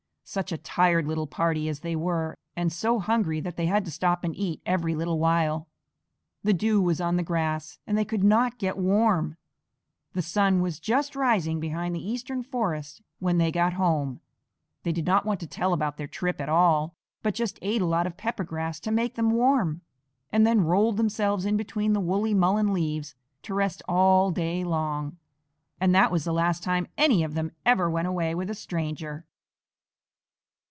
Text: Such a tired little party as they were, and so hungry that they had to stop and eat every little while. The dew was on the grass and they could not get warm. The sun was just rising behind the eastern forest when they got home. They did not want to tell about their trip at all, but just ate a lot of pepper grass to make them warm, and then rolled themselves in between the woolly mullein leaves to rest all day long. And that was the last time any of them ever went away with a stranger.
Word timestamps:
Such 0.23 0.53
a 0.53 0.57
tired 0.57 1.07
little 1.09 1.27
party 1.27 1.67
as 1.67 1.81
they 1.81 1.93
were, 1.93 2.37
and 2.55 2.71
so 2.71 2.99
hungry 2.99 3.41
that 3.41 3.57
they 3.57 3.65
had 3.65 3.83
to 3.83 3.91
stop 3.91 4.23
and 4.23 4.33
eat 4.33 4.61
every 4.65 4.95
little 4.95 5.19
while. 5.19 5.67
The 6.41 6.53
dew 6.53 6.81
was 6.81 7.01
on 7.01 7.17
the 7.17 7.23
grass 7.23 7.79
and 7.85 7.97
they 7.97 8.05
could 8.05 8.23
not 8.23 8.57
get 8.57 8.77
warm. 8.77 9.35
The 10.13 10.21
sun 10.21 10.61
was 10.61 10.79
just 10.79 11.17
rising 11.17 11.59
behind 11.59 11.93
the 11.93 12.09
eastern 12.09 12.43
forest 12.43 13.01
when 13.19 13.39
they 13.39 13.51
got 13.51 13.73
home. 13.73 14.21
They 14.83 14.93
did 14.93 15.05
not 15.05 15.25
want 15.25 15.41
to 15.41 15.47
tell 15.47 15.73
about 15.73 15.97
their 15.97 16.07
trip 16.07 16.39
at 16.39 16.47
all, 16.47 16.95
but 17.21 17.35
just 17.35 17.59
ate 17.61 17.81
a 17.81 17.85
lot 17.85 18.07
of 18.07 18.15
pepper 18.15 18.45
grass 18.45 18.79
to 18.81 18.91
make 18.91 19.15
them 19.15 19.31
warm, 19.31 19.81
and 20.31 20.47
then 20.47 20.61
rolled 20.61 20.95
themselves 20.95 21.43
in 21.43 21.57
between 21.57 21.91
the 21.91 21.99
woolly 21.99 22.33
mullein 22.33 22.71
leaves 22.71 23.15
to 23.41 23.53
rest 23.53 23.83
all 23.85 24.31
day 24.31 24.63
long. 24.63 25.17
And 25.81 25.93
that 25.93 26.09
was 26.09 26.23
the 26.23 26.31
last 26.33 26.63
time 26.63 26.87
any 26.97 27.21
of 27.25 27.33
them 27.33 27.51
ever 27.65 27.89
went 27.89 28.07
away 28.07 28.33
with 28.33 28.49
a 28.49 28.55
stranger. 28.55 29.25